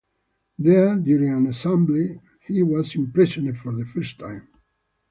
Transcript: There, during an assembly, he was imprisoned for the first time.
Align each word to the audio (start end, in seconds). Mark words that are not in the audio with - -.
There, 0.57 0.95
during 0.95 1.31
an 1.31 1.45
assembly, 1.45 2.19
he 2.47 2.63
was 2.63 2.95
imprisoned 2.95 3.55
for 3.55 3.71
the 3.71 3.85
first 3.85 4.17
time. 4.17 4.47